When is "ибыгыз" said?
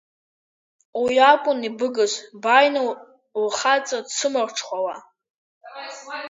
1.67-2.13